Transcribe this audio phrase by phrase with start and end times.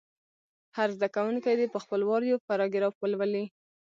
[0.77, 3.45] هر زده کوونکی دې په خپل وار یو پاراګراف ولولي.